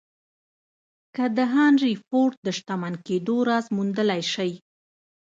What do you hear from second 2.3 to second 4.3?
د شتمن کېدو راز موندلای